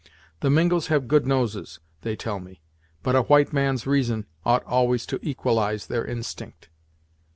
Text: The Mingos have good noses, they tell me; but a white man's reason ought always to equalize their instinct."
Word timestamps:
The 0.39 0.49
Mingos 0.49 0.87
have 0.87 1.07
good 1.07 1.27
noses, 1.27 1.79
they 2.01 2.15
tell 2.15 2.39
me; 2.39 2.59
but 3.03 3.15
a 3.15 3.21
white 3.21 3.53
man's 3.53 3.85
reason 3.85 4.25
ought 4.43 4.65
always 4.65 5.05
to 5.05 5.19
equalize 5.21 5.85
their 5.85 6.03
instinct." 6.05 6.69